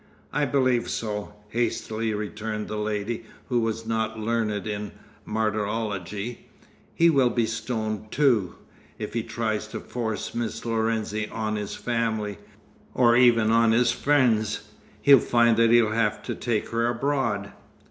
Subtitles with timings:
[0.33, 4.93] "I believe so," hastily returned the lady, who was not learned in
[5.25, 6.47] martyrology.
[6.95, 8.55] "He will be stoned, too,
[8.97, 12.39] if he tries to force Miss Lorenzi on his family,
[12.95, 14.61] or even on his friends.
[15.03, 17.51] He'll find that he'll have to take her abroad."